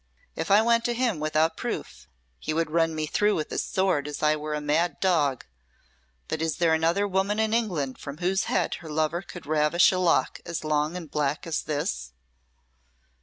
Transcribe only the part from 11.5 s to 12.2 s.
this?"